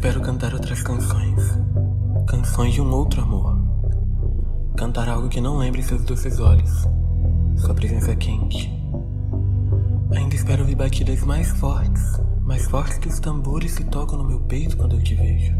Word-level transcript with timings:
espero 0.00 0.22
cantar 0.22 0.54
outras 0.54 0.82
canções. 0.82 1.58
Canções 2.26 2.72
de 2.72 2.80
um 2.80 2.90
outro 2.90 3.20
amor. 3.20 3.54
Cantar 4.74 5.10
algo 5.10 5.28
que 5.28 5.42
não 5.42 5.58
lembre 5.58 5.82
seus 5.82 6.02
doces 6.04 6.40
olhos. 6.40 6.88
Sua 7.58 7.74
presença 7.74 8.16
quente. 8.16 8.72
Ainda 10.16 10.34
espero 10.34 10.62
ouvir 10.62 10.74
batidas 10.74 11.22
mais 11.22 11.50
fortes. 11.50 12.18
Mais 12.40 12.64
fortes 12.64 12.96
que 12.96 13.08
os 13.08 13.20
tambores 13.20 13.76
que 13.76 13.84
tocam 13.84 14.16
no 14.16 14.24
meu 14.24 14.40
peito 14.40 14.74
quando 14.74 14.96
eu 14.96 15.02
te 15.02 15.14
vejo. 15.14 15.54